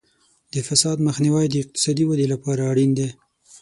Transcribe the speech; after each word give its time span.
د 0.53 0.55
فساد 0.67 0.97
مخنیوی 1.07 1.45
د 1.49 1.55
اقتصادي 1.63 2.03
ودې 2.07 2.27
لپاره 2.33 2.61
اړین 2.71 2.91
دی. 2.99 3.09